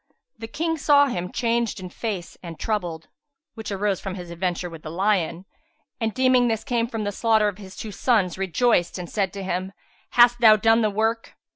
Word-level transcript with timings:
The 0.39 0.47
King 0.47 0.79
saw 0.79 1.05
him 1.05 1.31
changed 1.31 1.79
in 1.79 1.89
face 1.91 2.35
and 2.41 2.59
troubled 2.59 3.07
(which 3.53 3.71
arose 3.71 3.99
from 3.99 4.15
his 4.15 4.31
adventure 4.31 4.67
with 4.67 4.81
the 4.81 4.89
lion) 4.89 5.45
and, 5.99 6.11
deeming 6.11 6.47
this 6.47 6.63
came 6.63 6.89
of 6.91 7.03
the 7.03 7.11
slaughter 7.11 7.47
of 7.47 7.59
his 7.59 7.75
two 7.75 7.91
sons, 7.91 8.35
rejoiced 8.35 8.97
and 8.97 9.07
said 9.07 9.31
to 9.33 9.43
him, 9.43 9.73
"Hast 10.17 10.39
thou 10.39 10.55
done 10.55 10.81
the 10.81 10.89
work?" 10.89 11.35